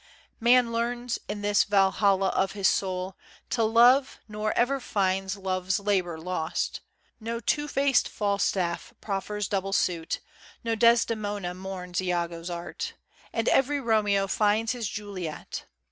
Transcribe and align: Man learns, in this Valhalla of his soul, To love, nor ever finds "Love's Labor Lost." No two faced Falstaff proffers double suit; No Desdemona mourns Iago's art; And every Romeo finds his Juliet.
Man 0.39 0.71
learns, 0.71 1.19
in 1.29 1.43
this 1.43 1.63
Valhalla 1.63 2.29
of 2.29 2.53
his 2.53 2.67
soul, 2.67 3.15
To 3.51 3.63
love, 3.63 4.19
nor 4.27 4.51
ever 4.57 4.79
finds 4.79 5.37
"Love's 5.37 5.79
Labor 5.79 6.17
Lost." 6.19 6.81
No 7.19 7.39
two 7.39 7.67
faced 7.67 8.09
Falstaff 8.09 8.95
proffers 8.99 9.47
double 9.47 9.73
suit; 9.73 10.19
No 10.63 10.73
Desdemona 10.73 11.53
mourns 11.53 12.01
Iago's 12.01 12.49
art; 12.49 12.95
And 13.31 13.47
every 13.49 13.79
Romeo 13.79 14.25
finds 14.25 14.71
his 14.71 14.89
Juliet. 14.89 15.65